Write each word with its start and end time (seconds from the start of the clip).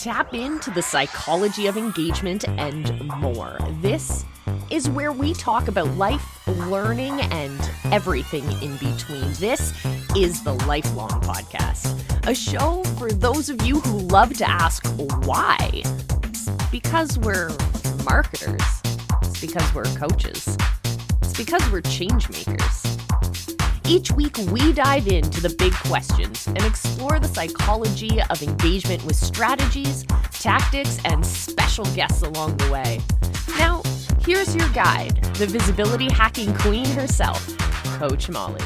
tap 0.00 0.32
into 0.32 0.70
the 0.70 0.80
psychology 0.80 1.66
of 1.66 1.76
engagement 1.76 2.48
and 2.48 3.06
more. 3.20 3.58
This 3.82 4.24
is 4.70 4.88
where 4.88 5.12
we 5.12 5.34
talk 5.34 5.68
about 5.68 5.88
life, 5.98 6.48
learning, 6.48 7.20
and 7.20 7.70
everything 7.92 8.44
in 8.62 8.78
between. 8.78 9.30
This 9.34 9.74
is 10.16 10.42
the 10.42 10.54
Lifelong 10.66 11.20
Podcast, 11.20 12.02
a 12.26 12.34
show 12.34 12.82
for 12.98 13.10
those 13.10 13.50
of 13.50 13.60
you 13.66 13.78
who 13.80 13.98
love 13.98 14.32
to 14.38 14.48
ask 14.48 14.86
why. 15.26 15.82
It's 16.24 16.48
because 16.70 17.18
we're 17.18 17.50
marketers, 18.02 18.62
it's 19.20 19.38
because 19.38 19.74
we're 19.74 19.84
coaches, 19.96 20.56
it's 21.20 21.36
because 21.36 21.70
we're 21.70 21.82
change 21.82 22.30
makers. 22.30 22.89
Each 23.90 24.12
week, 24.12 24.36
we 24.52 24.72
dive 24.72 25.08
into 25.08 25.40
the 25.40 25.52
big 25.58 25.72
questions 25.72 26.46
and 26.46 26.62
explore 26.62 27.18
the 27.18 27.26
psychology 27.26 28.22
of 28.30 28.40
engagement 28.40 29.04
with 29.04 29.16
strategies, 29.16 30.04
tactics, 30.30 31.00
and 31.04 31.26
special 31.26 31.84
guests 31.86 32.22
along 32.22 32.56
the 32.58 32.70
way. 32.70 33.00
Now, 33.58 33.82
here's 34.24 34.54
your 34.54 34.68
guide, 34.68 35.20
the 35.34 35.46
visibility 35.48 36.08
hacking 36.08 36.54
queen 36.58 36.86
herself, 36.86 37.44
Coach 37.98 38.30
Molly. 38.30 38.62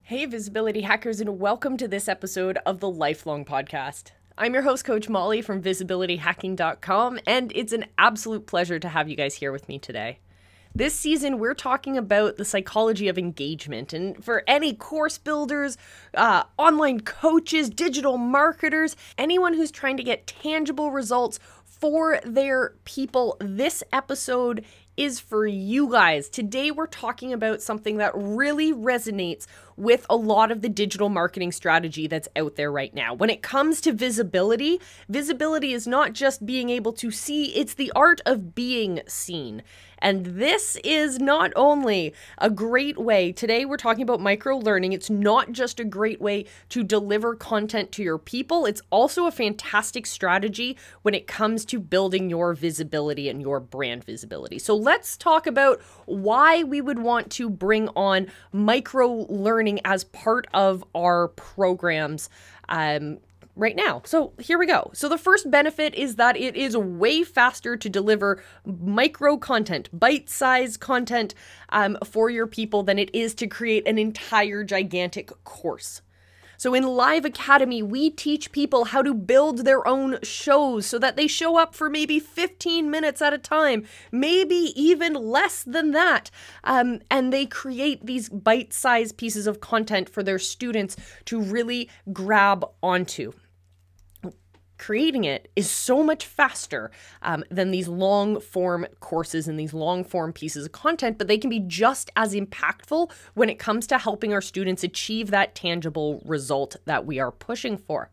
Hey, 0.00 0.24
visibility 0.24 0.80
hackers, 0.80 1.20
and 1.20 1.38
welcome 1.38 1.76
to 1.76 1.86
this 1.86 2.08
episode 2.08 2.58
of 2.64 2.80
the 2.80 2.88
Lifelong 2.88 3.44
Podcast. 3.44 4.12
I'm 4.38 4.54
your 4.54 4.62
host, 4.62 4.86
Coach 4.86 5.10
Molly 5.10 5.42
from 5.42 5.60
visibilityhacking.com, 5.60 7.20
and 7.26 7.52
it's 7.54 7.74
an 7.74 7.84
absolute 7.98 8.46
pleasure 8.46 8.78
to 8.78 8.88
have 8.88 9.10
you 9.10 9.16
guys 9.16 9.34
here 9.34 9.52
with 9.52 9.68
me 9.68 9.78
today. 9.78 10.20
This 10.76 10.94
season, 10.94 11.38
we're 11.38 11.54
talking 11.54 11.96
about 11.96 12.36
the 12.36 12.44
psychology 12.44 13.08
of 13.08 13.16
engagement. 13.16 13.94
And 13.94 14.22
for 14.22 14.44
any 14.46 14.74
course 14.74 15.16
builders, 15.16 15.78
uh, 16.12 16.42
online 16.58 17.00
coaches, 17.00 17.70
digital 17.70 18.18
marketers, 18.18 18.94
anyone 19.16 19.54
who's 19.54 19.70
trying 19.70 19.96
to 19.96 20.02
get 20.02 20.26
tangible 20.26 20.90
results 20.90 21.38
for 21.64 22.20
their 22.26 22.74
people, 22.84 23.38
this 23.40 23.82
episode 23.90 24.66
is 24.98 25.18
for 25.18 25.46
you 25.46 25.90
guys. 25.90 26.28
Today, 26.28 26.70
we're 26.70 26.86
talking 26.86 27.32
about 27.32 27.62
something 27.62 27.96
that 27.96 28.12
really 28.14 28.74
resonates 28.74 29.46
with 29.76 30.06
a 30.08 30.16
lot 30.16 30.50
of 30.50 30.62
the 30.62 30.68
digital 30.68 31.08
marketing 31.08 31.52
strategy 31.52 32.06
that's 32.06 32.28
out 32.36 32.56
there 32.56 32.72
right 32.72 32.94
now. 32.94 33.14
When 33.14 33.30
it 33.30 33.42
comes 33.42 33.80
to 33.82 33.92
visibility, 33.92 34.80
visibility 35.08 35.72
is 35.72 35.86
not 35.86 36.12
just 36.12 36.46
being 36.46 36.70
able 36.70 36.92
to 36.94 37.10
see, 37.10 37.54
it's 37.56 37.74
the 37.74 37.92
art 37.94 38.20
of 38.26 38.54
being 38.54 39.00
seen. 39.06 39.62
And 39.98 40.26
this 40.26 40.76
is 40.84 41.18
not 41.18 41.52
only 41.56 42.12
a 42.38 42.50
great 42.50 42.98
way, 42.98 43.32
today 43.32 43.64
we're 43.64 43.76
talking 43.76 44.02
about 44.02 44.20
micro 44.20 44.56
learning. 44.58 44.92
It's 44.92 45.08
not 45.08 45.52
just 45.52 45.80
a 45.80 45.84
great 45.84 46.20
way 46.20 46.44
to 46.68 46.82
deliver 46.84 47.34
content 47.34 47.92
to 47.92 48.02
your 48.02 48.18
people, 48.18 48.66
it's 48.66 48.82
also 48.90 49.26
a 49.26 49.30
fantastic 49.30 50.06
strategy 50.06 50.76
when 51.02 51.14
it 51.14 51.26
comes 51.26 51.64
to 51.66 51.78
building 51.78 52.30
your 52.30 52.54
visibility 52.54 53.28
and 53.28 53.40
your 53.40 53.60
brand 53.60 54.04
visibility. 54.04 54.58
So 54.58 54.76
let's 54.76 55.16
talk 55.16 55.46
about 55.46 55.80
why 56.04 56.62
we 56.62 56.80
would 56.80 56.98
want 56.98 57.30
to 57.32 57.48
bring 57.48 57.88
on 57.96 58.26
micro 58.52 59.26
learning 59.28 59.65
as 59.84 60.04
part 60.04 60.46
of 60.54 60.84
our 60.94 61.28
programs. 61.28 62.28
Um, 62.68 63.18
right 63.56 63.74
now. 63.74 64.02
So 64.04 64.34
here 64.38 64.58
we 64.58 64.66
go. 64.66 64.90
So 64.92 65.08
the 65.08 65.18
first 65.18 65.50
benefit 65.50 65.94
is 65.94 66.16
that 66.16 66.36
it 66.36 66.54
is 66.56 66.76
way 66.76 67.24
faster 67.24 67.76
to 67.76 67.88
deliver 67.88 68.42
micro 68.64 69.38
content, 69.38 69.88
bite 69.98 70.28
sized 70.28 70.78
content 70.78 71.34
um, 71.70 71.96
for 72.04 72.28
your 72.28 72.46
people 72.46 72.82
than 72.82 72.98
it 72.98 73.12
is 73.14 73.34
to 73.36 73.46
create 73.46 73.88
an 73.88 73.98
entire 73.98 74.62
gigantic 74.62 75.32
course. 75.44 76.02
So 76.56 76.74
in 76.74 76.84
Live 76.84 77.24
Academy, 77.24 77.82
we 77.82 78.10
teach 78.10 78.52
people 78.52 78.86
how 78.86 79.02
to 79.02 79.14
build 79.14 79.64
their 79.64 79.86
own 79.86 80.18
shows 80.22 80.86
so 80.86 80.98
that 80.98 81.16
they 81.16 81.26
show 81.26 81.58
up 81.58 81.74
for 81.74 81.90
maybe 81.90 82.18
15 82.18 82.90
minutes 82.90 83.20
at 83.20 83.32
a 83.32 83.38
time, 83.38 83.84
maybe 84.10 84.72
even 84.74 85.14
less 85.14 85.62
than 85.62 85.92
that. 85.92 86.30
Um, 86.64 87.00
and 87.10 87.32
they 87.32 87.46
create 87.46 88.04
these 88.06 88.28
bite 88.28 88.72
sized 88.72 89.16
pieces 89.16 89.46
of 89.46 89.60
content 89.60 90.08
for 90.08 90.22
their 90.22 90.38
students 90.38 90.96
to 91.26 91.40
really 91.40 91.90
grab 92.12 92.64
onto 92.82 93.32
creating 94.78 95.24
it 95.24 95.50
is 95.56 95.70
so 95.70 96.02
much 96.02 96.26
faster 96.26 96.90
um, 97.22 97.44
than 97.50 97.70
these 97.70 97.88
long 97.88 98.40
form 98.40 98.86
courses 99.00 99.48
and 99.48 99.58
these 99.58 99.74
long 99.74 100.04
form 100.04 100.32
pieces 100.32 100.66
of 100.66 100.72
content, 100.72 101.18
but 101.18 101.28
they 101.28 101.38
can 101.38 101.50
be 101.50 101.60
just 101.60 102.10
as 102.16 102.34
impactful 102.34 103.10
when 103.34 103.48
it 103.48 103.58
comes 103.58 103.86
to 103.86 103.98
helping 103.98 104.32
our 104.32 104.40
students 104.40 104.84
achieve 104.84 105.30
that 105.30 105.54
tangible 105.54 106.22
result 106.24 106.76
that 106.84 107.06
we 107.06 107.18
are 107.18 107.32
pushing 107.32 107.76
for. 107.76 108.10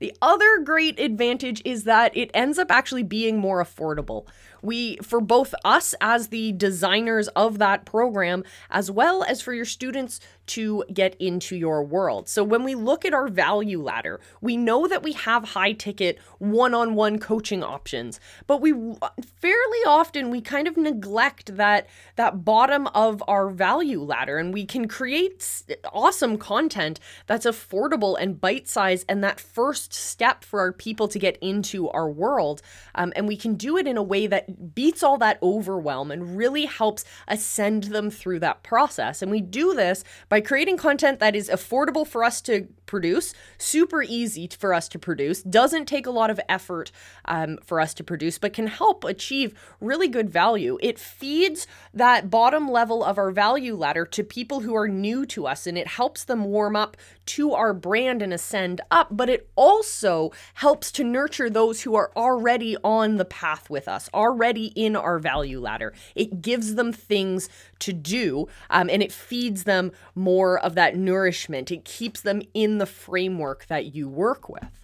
The 0.00 0.14
other 0.20 0.58
great 0.58 0.98
advantage 0.98 1.62
is 1.64 1.84
that 1.84 2.16
it 2.16 2.30
ends 2.34 2.58
up 2.58 2.70
actually 2.70 3.04
being 3.04 3.38
more 3.38 3.62
affordable 3.62 4.26
we 4.64 4.96
for 4.96 5.20
both 5.20 5.54
us 5.64 5.94
as 6.00 6.28
the 6.28 6.52
designers 6.52 7.28
of 7.28 7.58
that 7.58 7.84
program 7.84 8.42
as 8.70 8.90
well 8.90 9.22
as 9.22 9.40
for 9.40 9.52
your 9.52 9.64
students 9.64 10.20
to 10.46 10.84
get 10.92 11.14
into 11.20 11.56
your 11.56 11.82
world. 11.82 12.28
So 12.28 12.44
when 12.44 12.64
we 12.64 12.74
look 12.74 13.04
at 13.04 13.14
our 13.14 13.28
value 13.28 13.82
ladder, 13.82 14.20
we 14.40 14.56
know 14.56 14.86
that 14.86 15.02
we 15.02 15.12
have 15.12 15.44
high 15.44 15.72
ticket 15.72 16.18
one-on-one 16.38 17.18
coaching 17.18 17.62
options, 17.62 18.20
but 18.46 18.60
we 18.60 18.72
fairly 18.72 19.78
often 19.86 20.30
we 20.30 20.40
kind 20.40 20.68
of 20.68 20.76
neglect 20.76 21.56
that 21.56 21.88
that 22.16 22.44
bottom 22.44 22.86
of 22.88 23.22
our 23.26 23.48
value 23.48 24.02
ladder 24.02 24.38
and 24.38 24.52
we 24.52 24.64
can 24.64 24.86
create 24.86 25.62
awesome 25.92 26.36
content 26.36 27.00
that's 27.26 27.46
affordable 27.46 28.16
and 28.20 28.40
bite-sized 28.40 29.04
and 29.08 29.22
that 29.24 29.40
first 29.40 29.92
step 29.92 30.44
for 30.44 30.60
our 30.60 30.72
people 30.72 31.08
to 31.08 31.18
get 31.18 31.36
into 31.40 31.88
our 31.90 32.10
world. 32.10 32.62
Um, 32.94 33.12
and 33.16 33.26
we 33.26 33.36
can 33.36 33.54
do 33.54 33.76
it 33.76 33.86
in 33.86 33.96
a 33.96 34.02
way 34.02 34.26
that 34.26 34.74
beats 34.74 35.02
all 35.02 35.18
that 35.18 35.38
overwhelm 35.42 36.10
and 36.10 36.36
really 36.36 36.66
helps 36.66 37.04
ascend 37.28 37.84
them 37.84 38.10
through 38.10 38.40
that 38.40 38.62
process. 38.62 39.22
And 39.22 39.30
we 39.30 39.40
do 39.40 39.74
this 39.74 40.04
by 40.28 40.33
creating 40.40 40.76
content 40.76 41.18
that 41.20 41.36
is 41.36 41.48
affordable 41.48 42.06
for 42.06 42.24
us 42.24 42.40
to 42.42 42.68
produce, 42.86 43.34
super 43.58 44.02
easy 44.02 44.48
for 44.58 44.72
us 44.72 44.88
to 44.88 44.98
produce, 44.98 45.42
doesn't 45.42 45.86
take 45.86 46.06
a 46.06 46.10
lot 46.10 46.30
of 46.30 46.40
effort 46.48 46.92
um, 47.24 47.58
for 47.64 47.80
us 47.80 47.94
to 47.94 48.04
produce, 48.04 48.38
but 48.38 48.52
can 48.52 48.66
help 48.66 49.04
achieve 49.04 49.58
really 49.80 50.08
good 50.08 50.30
value. 50.30 50.78
It 50.80 50.98
feeds 50.98 51.66
that 51.92 52.30
bottom 52.30 52.70
level 52.70 53.02
of 53.02 53.18
our 53.18 53.30
value 53.30 53.74
ladder 53.74 54.04
to 54.06 54.22
people 54.22 54.60
who 54.60 54.74
are 54.76 54.88
new 54.88 55.26
to 55.26 55.46
us 55.46 55.66
and 55.66 55.76
it 55.76 55.86
helps 55.86 56.24
them 56.24 56.44
warm 56.44 56.76
up 56.76 56.96
to 57.26 57.52
our 57.52 57.72
brand 57.72 58.22
and 58.22 58.32
ascend 58.32 58.80
up, 58.90 59.08
but 59.10 59.28
it 59.28 59.48
also 59.56 60.30
helps 60.54 60.92
to 60.92 61.04
nurture 61.04 61.48
those 61.48 61.82
who 61.82 61.94
are 61.94 62.10
already 62.16 62.76
on 62.84 63.16
the 63.16 63.24
path 63.24 63.70
with 63.70 63.88
us, 63.88 64.10
already 64.12 64.66
in 64.74 64.94
our 64.94 65.18
value 65.18 65.60
ladder. 65.60 65.92
It 66.14 66.42
gives 66.42 66.74
them 66.74 66.92
things 66.92 67.48
to 67.80 67.92
do 67.92 68.48
um, 68.70 68.90
and 68.90 69.02
it 69.02 69.12
feeds 69.12 69.64
them 69.64 69.92
more 70.24 70.58
of 70.58 70.74
that 70.74 70.96
nourishment. 70.96 71.70
It 71.70 71.84
keeps 71.84 72.22
them 72.22 72.42
in 72.54 72.78
the 72.78 72.86
framework 72.86 73.66
that 73.66 73.94
you 73.94 74.08
work 74.08 74.48
with. 74.48 74.83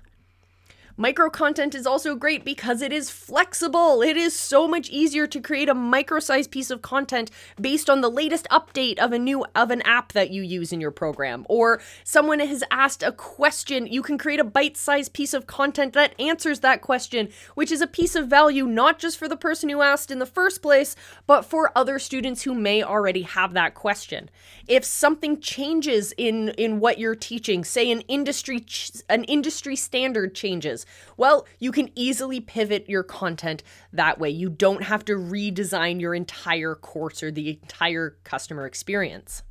Micro 1.00 1.30
content 1.30 1.74
is 1.74 1.86
also 1.86 2.14
great 2.14 2.44
because 2.44 2.82
it 2.82 2.92
is 2.92 3.08
flexible. 3.08 4.02
It 4.02 4.18
is 4.18 4.38
so 4.38 4.68
much 4.68 4.90
easier 4.90 5.26
to 5.28 5.40
create 5.40 5.70
a 5.70 5.74
micro-sized 5.74 6.50
piece 6.50 6.70
of 6.70 6.82
content 6.82 7.30
based 7.58 7.88
on 7.88 8.02
the 8.02 8.10
latest 8.10 8.46
update 8.50 8.98
of 8.98 9.10
a 9.10 9.18
new 9.18 9.46
of 9.54 9.70
an 9.70 9.80
app 9.86 10.12
that 10.12 10.28
you 10.28 10.42
use 10.42 10.74
in 10.74 10.80
your 10.82 10.90
program 10.90 11.46
or 11.48 11.80
someone 12.04 12.38
has 12.40 12.62
asked 12.70 13.02
a 13.02 13.12
question, 13.12 13.86
you 13.86 14.02
can 14.02 14.18
create 14.18 14.40
a 14.40 14.44
bite-sized 14.44 15.14
piece 15.14 15.32
of 15.32 15.46
content 15.46 15.94
that 15.94 16.14
answers 16.20 16.60
that 16.60 16.82
question, 16.82 17.30
which 17.54 17.72
is 17.72 17.80
a 17.80 17.86
piece 17.86 18.14
of 18.14 18.28
value 18.28 18.66
not 18.66 18.98
just 18.98 19.16
for 19.16 19.26
the 19.26 19.38
person 19.38 19.70
who 19.70 19.80
asked 19.80 20.10
in 20.10 20.18
the 20.18 20.26
first 20.26 20.60
place, 20.60 20.96
but 21.26 21.46
for 21.46 21.72
other 21.74 21.98
students 21.98 22.42
who 22.42 22.52
may 22.52 22.82
already 22.82 23.22
have 23.22 23.54
that 23.54 23.74
question. 23.74 24.28
If 24.68 24.84
something 24.84 25.40
changes 25.40 26.12
in 26.18 26.50
in 26.58 26.78
what 26.78 26.98
you're 26.98 27.14
teaching, 27.14 27.64
say 27.64 27.90
an 27.90 28.02
industry 28.02 28.60
ch- 28.60 28.92
an 29.08 29.24
industry 29.24 29.76
standard 29.76 30.34
changes, 30.34 30.84
well, 31.16 31.46
you 31.58 31.72
can 31.72 31.90
easily 31.94 32.40
pivot 32.40 32.88
your 32.88 33.02
content 33.02 33.62
that 33.92 34.18
way. 34.18 34.30
You 34.30 34.48
don't 34.48 34.84
have 34.84 35.04
to 35.06 35.12
redesign 35.14 36.00
your 36.00 36.14
entire 36.14 36.74
course 36.74 37.22
or 37.22 37.30
the 37.30 37.50
entire 37.62 38.16
customer 38.24 38.66
experience. 38.66 39.42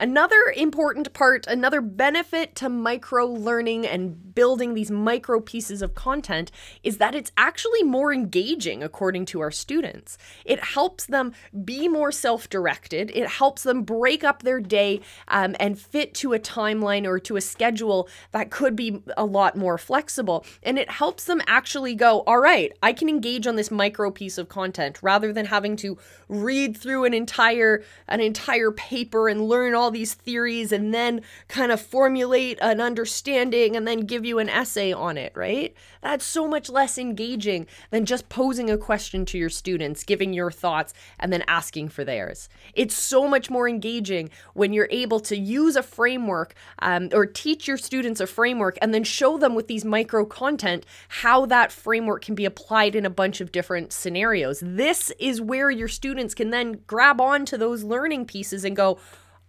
Another 0.00 0.52
important 0.56 1.12
part, 1.12 1.46
another 1.48 1.80
benefit 1.80 2.54
to 2.56 2.68
micro 2.68 3.26
learning 3.26 3.84
and 3.86 4.34
building 4.34 4.74
these 4.74 4.90
micro 4.90 5.40
pieces 5.40 5.82
of 5.82 5.96
content 5.96 6.52
is 6.84 6.98
that 6.98 7.16
it's 7.16 7.32
actually 7.36 7.82
more 7.82 8.12
engaging, 8.12 8.84
according 8.84 9.24
to 9.26 9.40
our 9.40 9.50
students. 9.50 10.16
It 10.44 10.62
helps 10.62 11.06
them 11.06 11.32
be 11.64 11.88
more 11.88 12.12
self 12.12 12.48
directed, 12.48 13.10
it 13.12 13.28
helps 13.28 13.64
them 13.64 13.82
break 13.82 14.22
up 14.22 14.44
their 14.44 14.60
day 14.60 15.00
um, 15.26 15.56
and 15.58 15.76
fit 15.76 16.14
to 16.14 16.32
a 16.32 16.38
timeline 16.38 17.04
or 17.04 17.18
to 17.18 17.36
a 17.36 17.40
schedule 17.40 18.08
that 18.30 18.50
could 18.50 18.76
be 18.76 19.02
a 19.16 19.24
lot 19.24 19.56
more 19.56 19.78
flexible. 19.78 20.46
And 20.62 20.78
it 20.78 20.90
helps 20.90 21.24
them 21.24 21.42
actually 21.48 21.96
go, 21.96 22.20
all 22.20 22.38
right, 22.38 22.72
I 22.82 22.92
can 22.92 23.08
engage 23.08 23.48
on 23.48 23.56
this 23.56 23.72
micro 23.72 24.12
piece 24.12 24.38
of 24.38 24.48
content 24.48 25.02
rather 25.02 25.32
than 25.32 25.46
having 25.46 25.74
to 25.76 25.98
read 26.28 26.76
through 26.76 27.04
an 27.04 27.14
entire 27.14 27.82
an 28.06 28.20
entire 28.20 28.70
paper 28.70 29.28
and 29.28 29.48
learn 29.48 29.74
all 29.74 29.87
all 29.88 29.92
these 29.92 30.12
theories 30.12 30.70
and 30.70 30.92
then 30.92 31.22
kind 31.48 31.72
of 31.72 31.80
formulate 31.80 32.58
an 32.60 32.78
understanding 32.78 33.74
and 33.74 33.88
then 33.88 34.00
give 34.00 34.22
you 34.22 34.38
an 34.38 34.50
essay 34.50 34.92
on 34.92 35.16
it, 35.16 35.32
right? 35.34 35.74
That's 36.02 36.26
so 36.26 36.46
much 36.46 36.68
less 36.68 36.98
engaging 36.98 37.66
than 37.90 38.04
just 38.04 38.28
posing 38.28 38.68
a 38.68 38.76
question 38.76 39.24
to 39.24 39.38
your 39.38 39.48
students, 39.48 40.04
giving 40.04 40.34
your 40.34 40.50
thoughts, 40.50 40.92
and 41.18 41.32
then 41.32 41.42
asking 41.48 41.88
for 41.88 42.04
theirs. 42.04 42.50
It's 42.74 42.94
so 42.94 43.26
much 43.26 43.48
more 43.48 43.66
engaging 43.66 44.28
when 44.52 44.74
you're 44.74 44.88
able 44.90 45.20
to 45.20 45.38
use 45.38 45.74
a 45.74 45.82
framework 45.82 46.54
um, 46.80 47.08
or 47.14 47.24
teach 47.24 47.66
your 47.66 47.78
students 47.78 48.20
a 48.20 48.26
framework 48.26 48.76
and 48.82 48.92
then 48.92 49.04
show 49.04 49.38
them 49.38 49.54
with 49.54 49.68
these 49.68 49.86
micro 49.86 50.26
content 50.26 50.84
how 51.08 51.46
that 51.46 51.72
framework 51.72 52.22
can 52.22 52.34
be 52.34 52.44
applied 52.44 52.94
in 52.94 53.06
a 53.06 53.10
bunch 53.10 53.40
of 53.40 53.52
different 53.52 53.90
scenarios. 53.90 54.62
This 54.62 55.10
is 55.18 55.40
where 55.40 55.70
your 55.70 55.88
students 55.88 56.34
can 56.34 56.50
then 56.50 56.80
grab 56.86 57.22
onto 57.22 57.56
those 57.56 57.84
learning 57.84 58.26
pieces 58.26 58.66
and 58.66 58.76
go, 58.76 58.98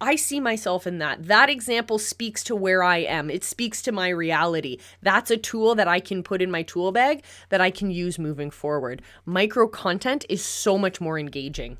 I 0.01 0.15
see 0.15 0.39
myself 0.39 0.87
in 0.87 0.99
that. 0.99 1.27
That 1.27 1.49
example 1.49 1.99
speaks 1.99 2.43
to 2.45 2.55
where 2.55 2.81
I 2.83 2.97
am. 2.97 3.29
It 3.29 3.43
speaks 3.43 3.81
to 3.81 3.91
my 3.91 4.09
reality. 4.09 4.77
That's 5.01 5.29
a 5.29 5.37
tool 5.37 5.75
that 5.75 5.87
I 5.87 5.99
can 5.99 6.23
put 6.23 6.41
in 6.41 6.49
my 6.49 6.63
tool 6.63 6.91
bag 6.91 7.23
that 7.49 7.59
I 7.59 7.69
can 7.69 7.91
use 7.91 8.17
moving 8.17 8.49
forward. 8.49 9.01
Micro 9.25 9.67
content 9.67 10.25
is 10.29 10.43
so 10.43 10.77
much 10.77 11.01
more 11.01 11.19
engaging. 11.19 11.77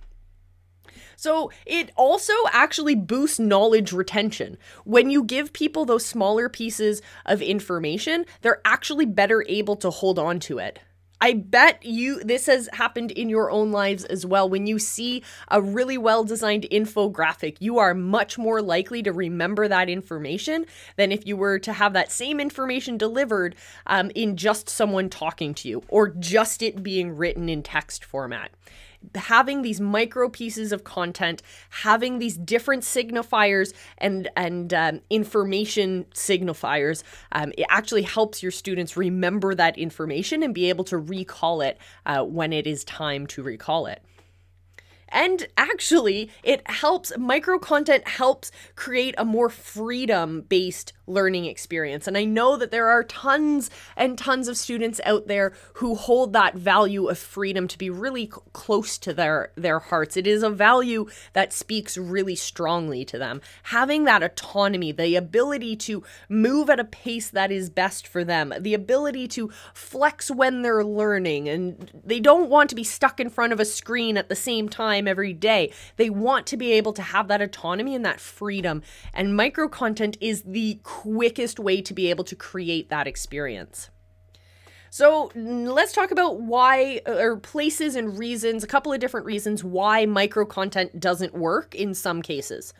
So 1.16 1.52
it 1.66 1.92
also 1.96 2.34
actually 2.52 2.96
boosts 2.96 3.40
knowledge 3.40 3.92
retention. 3.92 4.58
When 4.86 5.10
you 5.10 5.24
give 5.24 5.52
people 5.52 5.86
those 5.86 6.06
smaller 6.06 6.48
pieces 6.48 7.02
of 7.26 7.42
information, 7.42 8.26
they're 8.42 8.62
actually 8.64 9.06
better 9.06 9.46
able 9.48 9.76
to 9.78 9.90
hold 9.90 10.18
on 10.18 10.40
to 10.42 10.60
it. 10.60 10.80
I 11.22 11.34
bet 11.34 11.84
you 11.86 12.24
this 12.24 12.46
has 12.46 12.70
happened 12.72 13.12
in 13.12 13.28
your 13.28 13.52
own 13.52 13.72
lives 13.72 14.06
as 14.06 14.26
well. 14.26 14.50
When 14.50 14.68
you 14.68 14.80
see 14.80 15.24
a 15.50 15.62
really 15.62 15.98
well 15.98 16.24
designed 16.24 16.66
infographic, 16.72 17.58
you 17.60 17.78
are 17.78 17.94
much 17.94 18.38
more 18.38 18.62
likely 18.62 19.04
to 19.04 19.12
remember 19.12 19.68
that 19.68 19.90
information 19.90 20.66
than 20.96 21.12
if 21.12 21.28
you 21.28 21.36
were 21.36 21.60
to 21.60 21.74
have 21.74 21.94
that 21.94 22.12
same 22.12 22.40
information 22.40 22.98
delivered 22.98 23.56
um, 23.86 24.12
in 24.16 24.38
just 24.38 24.70
someone 24.70 25.10
talking 25.10 25.54
to 25.56 25.68
you 25.68 25.84
or 25.90 26.08
just 26.08 26.62
it 26.62 26.82
being 26.84 27.16
written 27.18 27.50
in 27.50 27.64
text 27.64 28.06
format 28.06 28.52
having 29.16 29.62
these 29.62 29.80
micro 29.80 30.30
pieces 30.30 30.72
of 30.72 30.84
content, 30.84 31.42
having 31.70 32.20
these 32.20 32.38
different 32.38 32.84
signifiers 32.84 33.74
and 33.98 34.30
and 34.36 34.74
um, 34.74 35.02
information 35.10 36.06
signifiers, 36.14 37.04
um, 37.32 37.52
it 37.58 37.66
actually 37.70 38.04
helps 38.04 38.44
your 38.44 38.52
students 38.52 38.98
remember 38.98 39.56
that 39.56 39.78
information 39.78 40.44
and 40.44 40.54
be 40.54 40.70
able 40.70 40.84
to 40.86 40.98
recall 40.98 41.62
it 41.62 41.78
uh, 42.06 42.24
when 42.24 42.54
it 42.54 42.68
is 42.68 42.84
time 42.84 43.26
to 43.28 43.44
recall 43.44 43.86
it. 43.86 44.04
And 45.10 45.48
actually, 45.58 46.30
it 46.44 46.62
helps, 46.70 47.12
micro 47.18 47.58
content 47.60 48.08
helps 48.08 48.52
create 48.76 49.16
a 49.18 49.26
more 49.26 49.50
freedom 49.50 50.42
based 50.42 50.94
learning 51.10 51.46
experience. 51.46 52.08
And 52.08 52.18
I 52.18 52.24
know 52.24 52.56
that 52.56 52.72
there 52.72 52.88
are 52.88 53.04
tons 53.04 53.70
and 53.98 54.18
tons 54.18 54.48
of 54.48 54.58
students 54.58 55.02
out 55.04 55.28
there 55.28 55.54
who 55.74 55.96
hold 55.96 56.34
that 56.34 56.56
value 56.56 57.08
of 57.08 57.18
freedom 57.18 57.68
to 57.68 57.78
be 57.78 57.90
really 57.90 58.28
c- 58.28 58.32
close 58.54 58.98
to 59.00 59.14
their 59.14 59.52
their 59.56 59.80
hearts. 59.80 60.16
It 60.16 60.28
is 60.28 60.44
a 60.44 60.50
value 60.50 61.08
that 61.34 61.52
speaks 61.52 61.98
really 61.98 62.36
strongly 62.36 63.04
to 63.06 63.18
them. 63.18 63.42
Having 63.64 64.06
that 64.06 64.24
autonomy, 64.24 64.92
the 64.92 65.16
ability 65.16 65.76
to 65.78 66.04
move 66.30 66.70
at 66.70 66.80
a 66.80 66.84
pace 66.84 67.30
that 67.30 67.52
is 67.52 67.70
best 67.70 68.08
for 68.08 68.24
them, 68.24 68.54
the 68.60 68.74
ability 68.74 69.28
to 69.30 69.52
flex 69.74 70.30
when 70.30 70.62
they're 70.62 70.84
learning 70.84 71.50
and 71.50 71.92
they 72.06 72.20
don't 72.20 72.50
want 72.50 72.70
to 72.70 72.76
be 72.76 72.84
stuck 72.84 73.20
in 73.20 73.30
front 73.30 73.54
of 73.54 73.60
a 73.60 73.66
screen 73.66 74.18
at 74.18 74.30
the 74.30 74.36
same 74.36 74.70
time 74.70 75.08
every 75.08 75.34
day. 75.34 75.72
They 75.98 76.10
want 76.10 76.46
to 76.48 76.58
be 76.58 76.72
able 76.74 76.94
to 76.94 77.02
have 77.02 77.28
that 77.28 77.42
autonomy 77.42 77.96
and 77.96 78.06
that 78.06 78.20
freedom. 78.20 78.84
And 79.14 79.36
micro 79.36 79.68
content 79.68 80.18
is 80.22 80.44
the 80.44 80.80
quickest 81.00 81.60
way 81.60 81.82
to 81.82 81.94
be 81.94 82.10
able 82.10 82.26
to 82.26 82.36
create 82.36 82.90
that 82.90 83.08
experience. 83.08 83.90
So 84.90 85.32
let's 85.34 85.94
talk 85.94 86.12
about 86.12 86.42
why, 86.42 87.02
uh, 87.08 87.14
or 87.14 87.38
places 87.38 87.96
and 87.96 88.18
reasons, 88.18 88.64
a 88.64 88.68
couple 88.68 88.92
of 88.92 89.00
different 89.00 89.26
reasons 89.26 89.64
why 89.64 90.06
micro 90.06 90.46
content 90.46 91.00
doesn't 91.00 91.34
work 91.34 91.74
in 91.74 91.94
some 91.94 92.22
cases. 92.22 92.74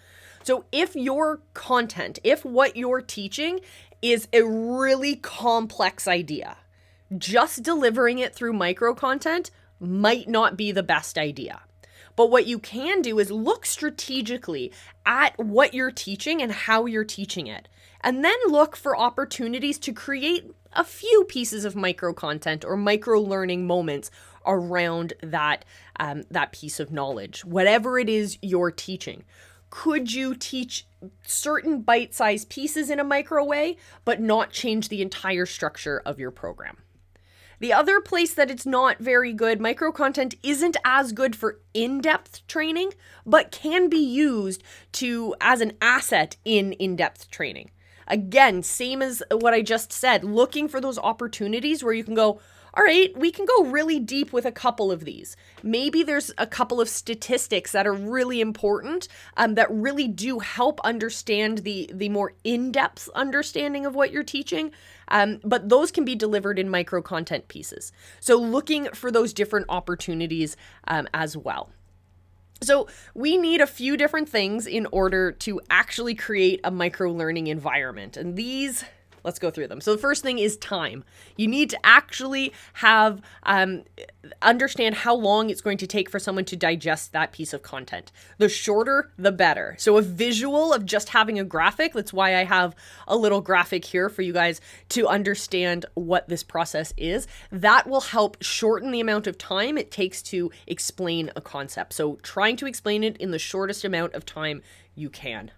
So 0.44 0.66
if 0.72 0.96
your 0.96 1.42
content, 1.54 2.20
if 2.24 2.44
what 2.44 2.76
you're 2.76 3.02
teaching 3.02 3.62
is 4.02 4.28
a 4.34 4.44
really 4.44 5.16
complex 5.16 6.08
idea, 6.08 6.58
just 7.18 7.64
delivering 7.64 8.20
it 8.20 8.36
through 8.36 8.54
micro 8.54 8.94
content 8.94 9.50
might 9.80 10.28
not 10.28 10.58
be 10.58 10.74
the 10.74 10.84
best 10.84 11.18
idea. 11.18 11.62
But 12.18 12.32
what 12.32 12.48
you 12.48 12.60
can 12.60 13.02
do 13.02 13.18
is 13.18 13.32
look 13.32 13.66
strategically 13.66 14.74
at 15.06 15.38
what 15.38 15.74
you're 15.74 15.92
teaching 15.92 16.42
and 16.42 16.52
how 16.52 16.86
you're 16.86 17.06
teaching 17.06 17.48
it 17.48 17.70
and 18.02 18.24
then 18.24 18.38
look 18.48 18.76
for 18.76 18.98
opportunities 18.98 19.78
to 19.80 19.94
create 19.94 20.52
a 20.74 20.84
few 20.84 21.26
pieces 21.28 21.66
of 21.66 21.76
micro 21.76 22.14
content 22.14 22.64
or 22.64 22.78
micro 22.78 23.20
learning 23.20 23.66
moments 23.66 24.12
around 24.46 25.14
that 25.22 25.66
um, 26.00 26.24
that 26.32 26.52
piece 26.52 26.80
of 26.80 26.92
knowledge 26.92 27.44
whatever 27.44 28.00
it 28.00 28.10
is 28.10 28.38
you're 28.42 28.72
teaching 28.72 29.24
could 29.70 30.12
you 30.12 30.34
teach 30.34 30.88
certain 31.24 31.82
bite-sized 31.82 32.50
pieces 32.50 32.90
in 32.90 33.00
a 33.00 33.04
micro 33.04 33.44
way 33.44 33.78
but 34.06 34.22
not 34.22 34.52
change 34.52 34.90
the 34.90 35.02
entire 35.02 35.46
structure 35.46 36.02
of 36.06 36.20
your 36.20 36.32
program 36.32 36.78
the 37.60 37.74
other 37.74 38.00
place 38.00 38.34
that 38.36 38.50
it's 38.50 38.66
not 38.66 39.00
very 39.00 39.34
good, 39.34 39.60
micro 39.60 39.92
content 39.92 40.36
isn't 40.42 40.78
as 40.86 41.12
good 41.12 41.36
for 41.36 41.60
in-depth 41.74 42.48
training, 42.48 42.94
but 43.26 43.52
can 43.52 43.90
be 43.90 43.98
used 43.98 44.64
to 44.94 45.36
as 45.42 45.60
an 45.60 45.74
asset 45.82 46.38
in 46.46 46.72
in-depth 46.74 47.30
training. 47.30 47.70
Again, 48.10 48.64
same 48.64 49.02
as 49.02 49.22
what 49.32 49.54
I 49.54 49.62
just 49.62 49.92
said, 49.94 50.24
looking 50.24 50.68
for 50.68 50.82
those 50.82 50.98
opportunities 50.98 51.84
where 51.84 51.94
you 51.94 52.04
can 52.04 52.16
go, 52.16 52.40
all 52.74 52.84
right, 52.84 53.16
we 53.18 53.32
can 53.32 53.46
go 53.46 53.66
really 53.66 54.00
deep 54.00 54.32
with 54.32 54.46
a 54.46 54.52
couple 54.52 54.92
of 54.92 55.04
these. 55.04 55.36
Maybe 55.64 56.04
there's 56.04 56.32
a 56.38 56.46
couple 56.46 56.80
of 56.80 56.88
statistics 56.88 57.72
that 57.72 57.88
are 57.88 57.94
really 57.94 58.42
important 58.42 59.08
um, 59.38 59.56
that 59.56 59.68
really 59.72 60.08
do 60.08 60.40
help 60.40 60.80
understand 60.82 61.60
the 61.60 61.90
the 61.94 62.10
more 62.10 62.34
in-depth 62.44 63.10
understanding 63.16 63.86
of 63.86 63.96
what 63.96 64.12
you're 64.12 64.24
teaching. 64.24 64.72
Um, 65.08 65.40
but 65.44 65.70
those 65.70 65.92
can 65.92 66.06
be 66.06 66.16
delivered 66.16 66.60
in 66.60 66.70
micro 66.70 67.02
content 67.02 67.48
pieces. 67.48 67.92
So 68.20 68.36
looking 68.38 68.86
for 68.94 69.12
those 69.12 69.34
different 69.34 69.66
opportunities 69.70 70.56
um, 70.88 71.08
as 71.14 71.36
well. 71.36 71.72
So, 72.62 72.88
we 73.14 73.38
need 73.38 73.62
a 73.62 73.68
few 73.68 73.96
different 73.96 74.28
things 74.28 74.68
in 74.68 74.86
order 74.92 75.32
to 75.32 75.62
actually 75.70 76.16
create 76.16 76.60
a 76.64 76.72
micro 76.72 77.12
learning 77.12 77.48
environment. 77.48 78.18
And 78.18 78.36
these 78.36 78.84
let's 79.24 79.40
go 79.40 79.52
through 79.52 79.68
them. 79.68 79.82
So 79.82 79.94
the 79.94 80.02
first 80.02 80.24
thing 80.24 80.40
is 80.40 80.58
time. 80.58 81.04
You 81.38 81.48
need 81.48 81.70
to 81.72 81.80
actually 81.86 82.54
have 82.74 83.22
um, 83.44 83.84
understand 84.42 84.96
how 84.96 85.16
long 85.16 85.50
it's 85.50 85.62
going 85.62 85.78
to 85.78 85.88
take 85.88 86.10
for 86.10 86.20
someone 86.20 86.46
to 86.46 86.56
digest 86.56 87.14
that 87.14 87.32
piece 87.32 87.54
of 87.54 87.62
content. 87.62 88.12
The 88.38 88.50
shorter, 88.50 89.12
the 89.18 89.32
better. 89.32 89.76
So 89.80 89.98
a 89.98 90.02
visual 90.02 90.74
of 90.74 90.86
just 90.86 91.10
having 91.10 91.40
a 91.40 91.44
graphic. 91.44 91.94
That's 91.94 92.14
why 92.14 92.36
I 92.36 92.44
have 92.44 92.76
a 93.08 93.16
little 93.16 93.42
graphic 93.42 93.86
here 93.86 94.10
for 94.10 94.22
you 94.22 94.34
guys 94.34 94.62
to 94.90 95.08
understand 95.08 95.86
what 95.94 96.28
this 96.28 96.44
process 96.44 96.94
is. 96.98 97.28
That 97.52 97.88
will 97.88 98.02
help 98.02 98.38
shorten 98.42 98.92
the 98.92 99.00
amount 99.00 99.28
of 99.28 99.38
time 99.38 99.78
it 99.78 99.92
takes 99.92 100.22
to 100.24 100.52
explain 100.68 101.32
a 101.36 101.42
concept. 101.42 101.94
So 101.94 102.16
trying 102.24 102.58
to 102.58 102.68
explain 102.68 103.04
it 103.04 103.18
in 103.18 103.32
the 103.32 103.40
shortest 103.40 103.84
amount 103.84 104.14
of 104.14 104.26
time 104.26 104.62
you 104.96 105.10
can. 105.10 105.52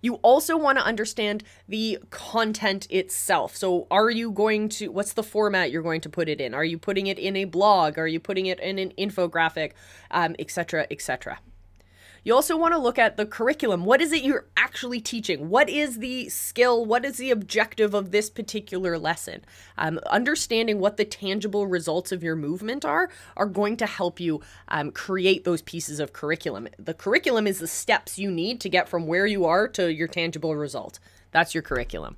You 0.00 0.14
also 0.16 0.56
want 0.56 0.78
to 0.78 0.84
understand 0.84 1.44
the 1.68 1.98
content 2.10 2.86
itself. 2.90 3.56
So, 3.56 3.86
are 3.90 4.10
you 4.10 4.30
going 4.30 4.68
to, 4.70 4.88
what's 4.88 5.12
the 5.12 5.22
format 5.22 5.70
you're 5.70 5.82
going 5.82 6.00
to 6.02 6.08
put 6.08 6.28
it 6.28 6.40
in? 6.40 6.54
Are 6.54 6.64
you 6.64 6.78
putting 6.78 7.06
it 7.06 7.18
in 7.18 7.36
a 7.36 7.44
blog? 7.44 7.98
Are 7.98 8.06
you 8.06 8.20
putting 8.20 8.46
it 8.46 8.60
in 8.60 8.78
an 8.78 8.92
infographic, 8.98 9.72
um, 10.10 10.34
etc., 10.38 10.86
etc.? 10.90 11.38
You 12.24 12.34
also 12.34 12.56
want 12.56 12.74
to 12.74 12.78
look 12.78 12.98
at 12.98 13.16
the 13.16 13.26
curriculum. 13.26 13.84
What 13.84 14.00
is 14.00 14.12
it 14.12 14.22
you're 14.22 14.46
actually 14.56 15.00
teaching? 15.00 15.48
What 15.48 15.68
is 15.68 15.98
the 15.98 16.28
skill? 16.28 16.84
What 16.84 17.04
is 17.04 17.16
the 17.16 17.30
objective 17.30 17.94
of 17.94 18.10
this 18.10 18.28
particular 18.28 18.98
lesson? 18.98 19.44
Um, 19.76 19.98
understanding 20.06 20.78
what 20.80 20.96
the 20.96 21.04
tangible 21.04 21.66
results 21.66 22.12
of 22.12 22.22
your 22.22 22.36
movement 22.36 22.84
are 22.84 23.08
are 23.36 23.46
going 23.46 23.76
to 23.78 23.86
help 23.86 24.20
you 24.20 24.40
um, 24.68 24.90
create 24.90 25.44
those 25.44 25.62
pieces 25.62 26.00
of 26.00 26.12
curriculum. 26.12 26.68
The 26.78 26.94
curriculum 26.94 27.46
is 27.46 27.58
the 27.58 27.66
steps 27.66 28.18
you 28.18 28.30
need 28.30 28.60
to 28.60 28.68
get 28.68 28.88
from 28.88 29.06
where 29.06 29.26
you 29.26 29.44
are 29.44 29.68
to 29.68 29.92
your 29.92 30.08
tangible 30.08 30.56
result. 30.56 30.98
That's 31.30 31.54
your 31.54 31.62
curriculum. 31.62 32.16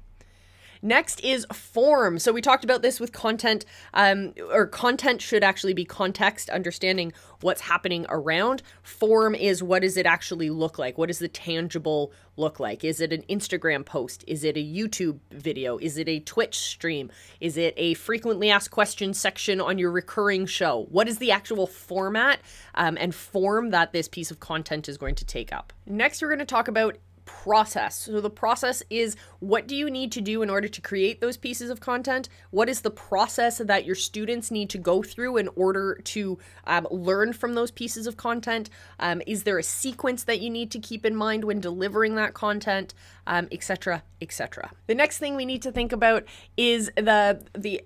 Next 0.83 1.21
is 1.21 1.47
form. 1.53 2.19
So 2.19 2.33
we 2.33 2.41
talked 2.41 2.65
about 2.65 2.83
this 2.83 2.99
with 2.99 3.13
content, 3.13 3.65
um, 3.95 4.33
or 4.51 4.67
content 4.67 5.21
should 5.21 5.45
actually 5.45 5.75
be 5.75 5.85
context, 5.85 6.49
understanding 6.51 7.13
what's 7.41 7.63
happening 7.63 8.07
around. 8.09 8.63
Form 8.83 9.35
is 9.35 9.63
what 9.63 9.83
does 9.83 9.97
it 9.97 10.07
actually 10.07 10.51
look 10.51 10.79
like? 10.79 10.97
What 10.97 11.07
does 11.07 11.19
the 11.19 11.29
tangible 11.29 12.13
look 12.37 12.59
like? 12.59 12.85
Is 12.85 13.01
it 13.01 13.13
an 13.13 13.23
Instagram 13.29 13.85
post? 13.85 14.25
Is 14.27 14.45
it 14.45 14.57
a 14.57 14.61
YouTube 14.61 15.19
video? 15.31 15.79
Is 15.79 15.99
it 15.99 16.09
a 16.09 16.21
Twitch 16.21 16.57
stream? 16.57 17.11
Is 17.41 17.57
it 17.57 17.75
a 17.77 17.95
frequently 17.95 18.51
asked 18.51 18.71
questions 18.71 19.19
section 19.19 19.61
on 19.61 19.79
your 19.79 19.91
recurring 19.91 20.47
show? 20.47 20.87
What 20.91 21.09
is 21.09 21.19
the 21.19 21.31
actual 21.31 21.67
format 21.67 22.41
um, 22.75 22.97
and 22.99 23.15
form 23.15 23.71
that 23.71 23.93
this 23.93 24.09
piece 24.09 24.31
of 24.31 24.41
content 24.41 24.89
is 24.89 24.97
going 24.97 25.15
to 25.17 25.25
take 25.25 25.53
up? 25.53 25.73
Next, 25.87 26.23
we're 26.23 26.29
going 26.29 26.39
to 26.39 26.47
talk 26.47 26.69
about 26.69 26.97
process. 27.43 27.95
So, 27.97 28.21
the 28.21 28.31
process 28.31 28.83
is 28.91 29.17
what 29.39 29.67
do 29.67 29.77
you 29.77 29.91
need 29.91 30.13
to 30.13 30.21
do 30.21 30.43
in 30.43 30.51
order 30.51 30.69
to 30.69 30.81
create 30.81 31.21
those 31.21 31.37
pieces 31.37 31.71
of 31.71 31.81
content? 31.81 32.29
What 32.51 32.69
is 32.69 32.81
the 32.81 32.91
process 32.91 33.59
that 33.59 33.87
your 33.87 33.95
students 33.95 34.51
need 34.51 34.69
to 34.71 34.79
go 34.79 35.03
through 35.03 35.37
in 35.37 35.49
order 35.57 36.01
to 36.05 36.39
um, 36.67 36.87
learn 36.91 37.33
from 37.33 37.55
those 37.55 37.71
pieces 37.71 38.07
of 38.07 38.17
content? 38.17 38.69
Um, 38.99 39.23
is 39.27 39.45
there 39.45 39.59
a 39.59 39.63
sequence 39.63 40.25
that 40.25 40.41
you 40.41 40.51
need 40.51 40.71
to 40.73 40.79
keep 40.79 41.07
in 41.07 41.15
mind 41.15 41.45
when 41.45 41.61
delivering 41.61 42.17
that 42.17 42.35
content, 42.35 42.95
etc., 43.27 43.95
um, 43.97 44.03
etc.? 44.21 44.65
Et 44.67 44.77
the 44.87 44.95
next 44.95 45.19
thing 45.19 45.37
we 45.37 45.47
need 45.47 45.63
to 45.63 45.73
think 45.73 45.93
about 45.93 46.25
is 46.57 46.91
the 46.97 47.41
the 47.57 47.83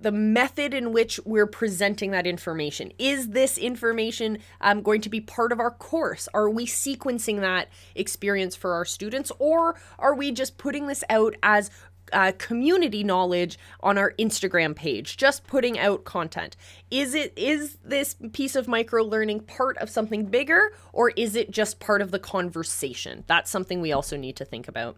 the 0.00 0.12
method 0.12 0.74
in 0.74 0.92
which 0.92 1.20
we're 1.24 1.46
presenting 1.46 2.10
that 2.10 2.26
information. 2.26 2.92
Is 2.98 3.30
this 3.30 3.58
information 3.58 4.38
um, 4.60 4.82
going 4.82 5.00
to 5.02 5.08
be 5.08 5.20
part 5.20 5.52
of 5.52 5.60
our 5.60 5.70
course? 5.70 6.28
Are 6.34 6.50
we 6.50 6.66
sequencing 6.66 7.40
that 7.40 7.68
experience 7.94 8.56
for 8.56 8.74
our 8.74 8.84
students, 8.84 9.30
or 9.38 9.76
are 9.98 10.14
we 10.14 10.32
just 10.32 10.58
putting 10.58 10.86
this 10.86 11.04
out 11.08 11.34
as 11.42 11.70
uh, 12.12 12.32
community 12.38 13.04
knowledge 13.04 13.58
on 13.80 13.98
our 13.98 14.12
Instagram 14.18 14.74
page, 14.74 15.16
just 15.16 15.46
putting 15.46 15.78
out 15.78 16.04
content. 16.04 16.56
Is 16.90 17.14
it 17.14 17.32
is 17.36 17.76
this 17.84 18.16
piece 18.32 18.56
of 18.56 18.68
micro 18.68 19.02
learning 19.02 19.40
part 19.40 19.76
of 19.78 19.90
something 19.90 20.26
bigger 20.26 20.72
or 20.92 21.10
is 21.10 21.36
it 21.36 21.50
just 21.50 21.80
part 21.80 22.00
of 22.00 22.10
the 22.10 22.18
conversation? 22.18 23.24
That's 23.26 23.50
something 23.50 23.80
we 23.80 23.92
also 23.92 24.16
need 24.16 24.36
to 24.36 24.44
think 24.44 24.68
about. 24.68 24.96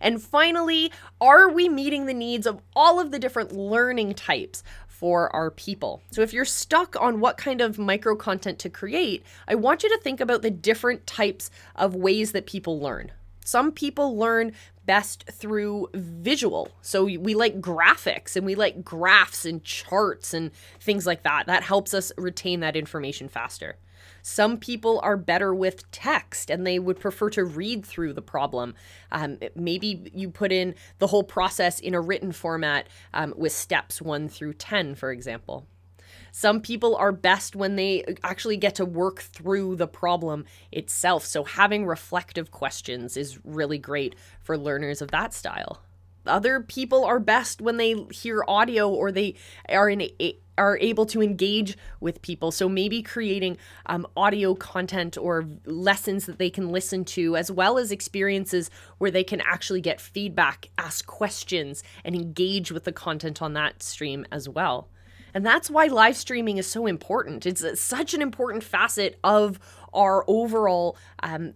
And 0.00 0.22
finally, 0.22 0.92
are 1.20 1.48
we 1.48 1.68
meeting 1.68 2.06
the 2.06 2.14
needs 2.14 2.46
of 2.46 2.60
all 2.74 3.00
of 3.00 3.10
the 3.10 3.18
different 3.18 3.52
learning 3.52 4.14
types? 4.14 4.62
For 4.88 5.34
our 5.34 5.50
people. 5.50 6.02
So, 6.10 6.20
if 6.20 6.34
you're 6.34 6.44
stuck 6.44 6.94
on 7.00 7.20
what 7.20 7.38
kind 7.38 7.62
of 7.62 7.78
micro 7.78 8.14
content 8.14 8.58
to 8.58 8.68
create, 8.68 9.24
I 9.48 9.54
want 9.54 9.82
you 9.82 9.88
to 9.88 9.98
think 10.02 10.20
about 10.20 10.42
the 10.42 10.50
different 10.50 11.06
types 11.06 11.50
of 11.74 11.94
ways 11.94 12.32
that 12.32 12.44
people 12.44 12.78
learn. 12.78 13.10
Some 13.42 13.72
people 13.72 14.16
learn 14.16 14.52
best 14.86 15.24
through 15.30 15.88
visual. 15.94 16.70
So 16.82 17.04
we 17.04 17.34
like 17.34 17.60
graphics 17.60 18.36
and 18.36 18.44
we 18.44 18.54
like 18.54 18.84
graphs 18.84 19.44
and 19.44 19.62
charts 19.62 20.34
and 20.34 20.50
things 20.80 21.06
like 21.06 21.22
that. 21.22 21.46
That 21.46 21.62
helps 21.62 21.94
us 21.94 22.12
retain 22.16 22.60
that 22.60 22.76
information 22.76 23.28
faster. 23.28 23.76
Some 24.22 24.58
people 24.58 25.00
are 25.02 25.16
better 25.16 25.54
with 25.54 25.90
text 25.90 26.50
and 26.50 26.66
they 26.66 26.78
would 26.78 27.00
prefer 27.00 27.30
to 27.30 27.44
read 27.44 27.84
through 27.84 28.12
the 28.12 28.22
problem. 28.22 28.74
Um, 29.12 29.38
maybe 29.54 30.10
you 30.14 30.30
put 30.30 30.52
in 30.52 30.74
the 30.98 31.08
whole 31.08 31.24
process 31.24 31.80
in 31.80 31.94
a 31.94 32.00
written 32.00 32.32
format 32.32 32.88
um, 33.14 33.34
with 33.36 33.52
steps 33.52 34.00
one 34.00 34.28
through 34.28 34.54
10, 34.54 34.94
for 34.94 35.10
example. 35.10 35.66
Some 36.32 36.60
people 36.60 36.96
are 36.96 37.12
best 37.12 37.56
when 37.56 37.76
they 37.76 38.04
actually 38.22 38.56
get 38.56 38.76
to 38.76 38.84
work 38.84 39.20
through 39.20 39.76
the 39.76 39.88
problem 39.88 40.44
itself. 40.70 41.24
So, 41.24 41.44
having 41.44 41.86
reflective 41.86 42.50
questions 42.50 43.16
is 43.16 43.44
really 43.44 43.78
great 43.78 44.14
for 44.40 44.56
learners 44.56 45.02
of 45.02 45.10
that 45.10 45.34
style. 45.34 45.82
Other 46.26 46.60
people 46.60 47.04
are 47.04 47.18
best 47.18 47.60
when 47.60 47.76
they 47.76 47.94
hear 48.12 48.44
audio 48.46 48.88
or 48.88 49.10
they 49.10 49.36
are 49.68 49.88
in 49.88 50.02
a, 50.02 50.38
are 50.58 50.78
able 50.78 51.06
to 51.06 51.22
engage 51.22 51.76
with 52.00 52.20
people. 52.20 52.52
So 52.52 52.68
maybe 52.68 53.02
creating 53.02 53.56
um, 53.86 54.06
audio 54.16 54.54
content 54.54 55.16
or 55.16 55.46
lessons 55.64 56.26
that 56.26 56.38
they 56.38 56.50
can 56.50 56.68
listen 56.68 57.04
to, 57.06 57.36
as 57.36 57.50
well 57.50 57.78
as 57.78 57.90
experiences 57.90 58.70
where 58.98 59.10
they 59.10 59.24
can 59.24 59.40
actually 59.40 59.80
get 59.80 60.00
feedback, 60.00 60.68
ask 60.76 61.06
questions, 61.06 61.82
and 62.04 62.14
engage 62.14 62.70
with 62.70 62.84
the 62.84 62.92
content 62.92 63.40
on 63.40 63.54
that 63.54 63.82
stream 63.82 64.26
as 64.30 64.48
well. 64.48 64.88
And 65.32 65.46
that's 65.46 65.70
why 65.70 65.86
live 65.86 66.16
streaming 66.16 66.58
is 66.58 66.66
so 66.66 66.86
important. 66.86 67.46
It's 67.46 67.80
such 67.80 68.14
an 68.14 68.20
important 68.20 68.64
facet 68.64 69.18
of 69.22 69.58
our 69.92 70.24
overall 70.26 70.96
um, 71.22 71.54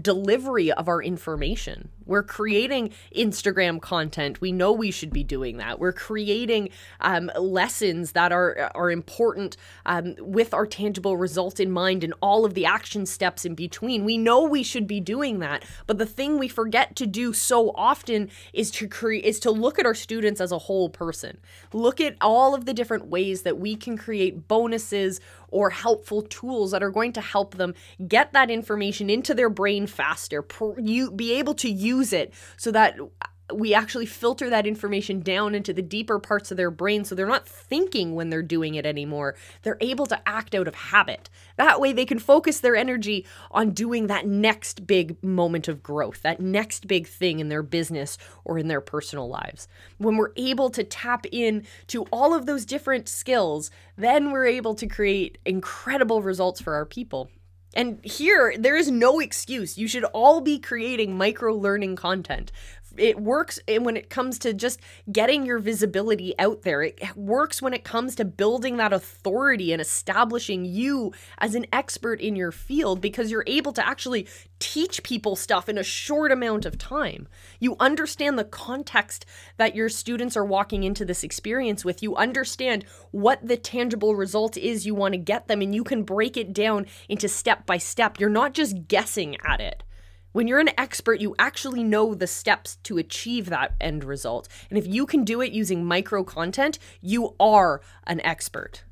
delivery 0.00 0.72
of 0.72 0.88
our 0.88 1.02
information. 1.02 1.88
We're 2.06 2.22
creating 2.22 2.92
Instagram 3.14 3.80
content. 3.80 4.40
We 4.40 4.52
know 4.52 4.72
we 4.72 4.90
should 4.90 5.12
be 5.12 5.24
doing 5.24 5.58
that. 5.58 5.78
We're 5.78 5.92
creating 5.92 6.70
um, 7.00 7.30
lessons 7.36 8.12
that 8.12 8.32
are 8.32 8.70
are 8.74 8.90
important 8.90 9.56
um, 9.86 10.14
with 10.18 10.54
our 10.54 10.66
tangible 10.66 11.16
result 11.16 11.60
in 11.60 11.70
mind 11.70 12.04
and 12.04 12.14
all 12.20 12.44
of 12.44 12.54
the 12.54 12.66
action 12.66 13.06
steps 13.06 13.44
in 13.44 13.54
between. 13.54 14.04
We 14.04 14.18
know 14.18 14.42
we 14.42 14.62
should 14.62 14.86
be 14.86 15.00
doing 15.00 15.38
that, 15.40 15.64
but 15.86 15.98
the 15.98 16.06
thing 16.06 16.38
we 16.38 16.48
forget 16.48 16.96
to 16.96 17.06
do 17.06 17.32
so 17.32 17.70
often 17.74 18.30
is 18.52 18.70
to 18.72 18.88
create 18.88 19.24
is 19.24 19.40
to 19.40 19.50
look 19.50 19.78
at 19.78 19.86
our 19.86 19.94
students 19.94 20.40
as 20.40 20.52
a 20.52 20.58
whole 20.58 20.88
person. 20.88 21.38
Look 21.72 22.00
at 22.00 22.16
all 22.20 22.54
of 22.54 22.64
the 22.64 22.74
different 22.74 23.06
ways 23.06 23.42
that 23.42 23.58
we 23.58 23.76
can 23.76 23.96
create 23.96 24.48
bonuses 24.48 25.20
or 25.52 25.70
helpful 25.70 26.22
tools 26.22 26.72
that 26.72 26.82
are 26.82 26.90
going 26.90 27.12
to 27.12 27.20
help 27.20 27.54
them 27.54 27.74
get 28.08 28.32
that 28.32 28.50
information 28.50 29.08
into 29.08 29.34
their 29.34 29.50
brain 29.50 29.86
faster, 29.86 30.44
you 30.78 31.10
be 31.10 31.32
able 31.34 31.54
to 31.54 31.70
use 31.92 32.12
it 32.12 32.32
so 32.56 32.70
that 32.70 32.96
we 33.54 33.74
actually 33.74 34.06
filter 34.06 34.48
that 34.50 34.66
information 34.66 35.20
down 35.20 35.54
into 35.54 35.72
the 35.72 35.82
deeper 35.82 36.18
parts 36.18 36.50
of 36.50 36.56
their 36.56 36.70
brain 36.70 37.04
so 37.04 37.14
they're 37.14 37.26
not 37.26 37.46
thinking 37.46 38.14
when 38.14 38.30
they're 38.30 38.42
doing 38.42 38.74
it 38.74 38.86
anymore. 38.86 39.34
They're 39.62 39.78
able 39.80 40.06
to 40.06 40.20
act 40.26 40.54
out 40.54 40.68
of 40.68 40.74
habit. 40.74 41.28
That 41.56 41.80
way, 41.80 41.92
they 41.92 42.06
can 42.06 42.18
focus 42.18 42.60
their 42.60 42.76
energy 42.76 43.26
on 43.50 43.70
doing 43.70 44.06
that 44.06 44.26
next 44.26 44.86
big 44.86 45.22
moment 45.22 45.68
of 45.68 45.82
growth, 45.82 46.22
that 46.22 46.40
next 46.40 46.86
big 46.86 47.06
thing 47.06 47.40
in 47.40 47.48
their 47.48 47.62
business 47.62 48.16
or 48.44 48.58
in 48.58 48.68
their 48.68 48.80
personal 48.80 49.28
lives. 49.28 49.68
When 49.98 50.16
we're 50.16 50.32
able 50.36 50.70
to 50.70 50.84
tap 50.84 51.26
in 51.30 51.64
to 51.88 52.04
all 52.04 52.34
of 52.34 52.46
those 52.46 52.64
different 52.64 53.08
skills, 53.08 53.70
then 53.96 54.30
we're 54.30 54.46
able 54.46 54.74
to 54.76 54.86
create 54.86 55.38
incredible 55.44 56.22
results 56.22 56.60
for 56.60 56.74
our 56.74 56.86
people. 56.86 57.28
And 57.74 58.04
here, 58.04 58.54
there 58.58 58.76
is 58.76 58.90
no 58.90 59.20
excuse. 59.20 59.78
You 59.78 59.88
should 59.88 60.04
all 60.04 60.40
be 60.40 60.58
creating 60.58 61.16
micro 61.16 61.54
learning 61.54 61.96
content 61.96 62.52
it 62.96 63.20
works 63.20 63.58
when 63.68 63.96
it 63.96 64.10
comes 64.10 64.38
to 64.40 64.52
just 64.52 64.80
getting 65.10 65.46
your 65.46 65.58
visibility 65.58 66.34
out 66.38 66.62
there. 66.62 66.82
It 66.82 67.16
works 67.16 67.62
when 67.62 67.74
it 67.74 67.84
comes 67.84 68.14
to 68.16 68.24
building 68.24 68.76
that 68.76 68.92
authority 68.92 69.72
and 69.72 69.80
establishing 69.80 70.64
you 70.64 71.12
as 71.38 71.54
an 71.54 71.66
expert 71.72 72.20
in 72.20 72.36
your 72.36 72.52
field 72.52 73.00
because 73.00 73.30
you're 73.30 73.44
able 73.46 73.72
to 73.72 73.86
actually 73.86 74.26
teach 74.58 75.02
people 75.02 75.34
stuff 75.34 75.68
in 75.68 75.76
a 75.76 75.82
short 75.82 76.30
amount 76.30 76.64
of 76.64 76.78
time. 76.78 77.26
You 77.58 77.76
understand 77.80 78.38
the 78.38 78.44
context 78.44 79.26
that 79.56 79.74
your 79.74 79.88
students 79.88 80.36
are 80.36 80.44
walking 80.44 80.84
into 80.84 81.04
this 81.04 81.24
experience 81.24 81.84
with. 81.84 82.02
You 82.02 82.14
understand 82.14 82.84
what 83.10 83.46
the 83.46 83.56
tangible 83.56 84.14
result 84.14 84.56
is 84.56 84.86
you 84.86 84.94
want 84.94 85.14
to 85.14 85.18
get 85.18 85.48
them, 85.48 85.62
and 85.62 85.74
you 85.74 85.82
can 85.82 86.04
break 86.04 86.36
it 86.36 86.52
down 86.52 86.86
into 87.08 87.28
step 87.28 87.66
by 87.66 87.78
step. 87.78 88.20
You're 88.20 88.30
not 88.30 88.54
just 88.54 88.86
guessing 88.86 89.36
at 89.44 89.60
it. 89.60 89.82
When 90.32 90.48
you're 90.48 90.58
an 90.58 90.70
expert, 90.78 91.20
you 91.20 91.34
actually 91.38 91.84
know 91.84 92.14
the 92.14 92.26
steps 92.26 92.76
to 92.84 92.98
achieve 92.98 93.46
that 93.46 93.74
end 93.80 94.02
result. 94.02 94.48
And 94.70 94.78
if 94.78 94.86
you 94.86 95.06
can 95.06 95.24
do 95.24 95.40
it 95.42 95.52
using 95.52 95.84
micro 95.84 96.24
content, 96.24 96.78
you 97.00 97.34
are 97.38 97.82
an 98.06 98.20
expert. 98.22 98.84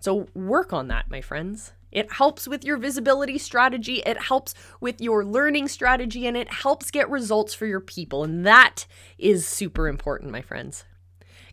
So 0.00 0.28
work 0.34 0.72
on 0.72 0.88
that, 0.88 1.10
my 1.10 1.20
friends. 1.20 1.72
It 1.90 2.12
helps 2.12 2.48
with 2.48 2.64
your 2.64 2.78
visibility 2.78 3.36
strategy, 3.36 4.02
it 4.06 4.18
helps 4.22 4.54
with 4.80 5.00
your 5.00 5.24
learning 5.24 5.68
strategy, 5.68 6.26
and 6.26 6.36
it 6.36 6.50
helps 6.50 6.90
get 6.90 7.10
results 7.10 7.52
for 7.52 7.66
your 7.66 7.80
people. 7.80 8.24
And 8.24 8.46
that 8.46 8.86
is 9.18 9.46
super 9.46 9.88
important, 9.88 10.30
my 10.30 10.40
friends. 10.40 10.84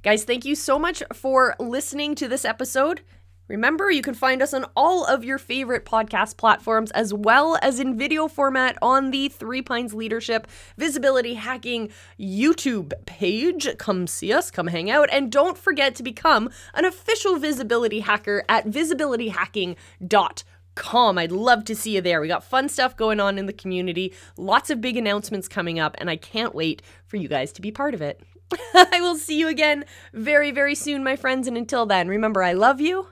Guys, 0.01 0.23
thank 0.23 0.45
you 0.45 0.55
so 0.55 0.79
much 0.79 1.03
for 1.13 1.55
listening 1.59 2.15
to 2.15 2.29
this 2.29 2.45
episode. 2.45 3.01
Remember, 3.49 3.89
you 3.89 4.03
can 4.03 4.13
find 4.13 4.43
us 4.43 4.53
on 4.53 4.67
all 4.75 5.05
of 5.05 5.23
your 5.23 5.39
favorite 5.39 5.83
podcast 5.83 6.37
platforms 6.37 6.91
as 6.91 7.15
well 7.15 7.57
as 7.63 7.79
in 7.79 7.97
video 7.97 8.27
format 8.27 8.77
on 8.79 9.09
the 9.09 9.27
Three 9.27 9.63
Pines 9.63 9.95
Leadership 9.95 10.45
Visibility 10.77 11.33
Hacking 11.33 11.89
YouTube 12.19 12.93
page. 13.07 13.67
Come 13.79 14.05
see 14.05 14.31
us, 14.31 14.51
come 14.51 14.67
hang 14.67 14.91
out, 14.91 15.09
and 15.11 15.31
don't 15.31 15.57
forget 15.57 15.95
to 15.95 16.03
become 16.03 16.51
an 16.75 16.85
official 16.85 17.37
visibility 17.37 18.01
hacker 18.01 18.43
at 18.47 18.67
visibilityhacking.com. 18.67 21.17
I'd 21.17 21.31
love 21.31 21.65
to 21.65 21.75
see 21.75 21.95
you 21.95 22.01
there. 22.01 22.21
We 22.21 22.27
got 22.27 22.43
fun 22.43 22.69
stuff 22.69 22.95
going 22.95 23.19
on 23.19 23.39
in 23.39 23.47
the 23.47 23.53
community, 23.53 24.13
lots 24.37 24.69
of 24.69 24.79
big 24.79 24.95
announcements 24.95 25.47
coming 25.47 25.79
up, 25.79 25.95
and 25.97 26.07
I 26.07 26.17
can't 26.17 26.53
wait 26.53 26.83
for 27.07 27.17
you 27.17 27.27
guys 27.27 27.51
to 27.53 27.63
be 27.63 27.71
part 27.71 27.95
of 27.95 28.01
it. 28.03 28.21
I 28.75 28.99
will 29.01 29.15
see 29.15 29.39
you 29.39 29.47
again 29.47 29.85
very, 30.13 30.51
very 30.51 30.75
soon, 30.75 31.03
my 31.03 31.15
friends. 31.15 31.47
And 31.47 31.57
until 31.57 31.87
then, 31.87 32.07
remember, 32.07 32.43
I 32.43 32.53
love 32.53 32.79
you 32.79 33.07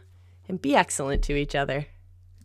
and 0.48 0.62
be 0.62 0.76
excellent 0.76 1.24
to 1.24 1.36
each 1.36 1.56
other. 1.56 1.88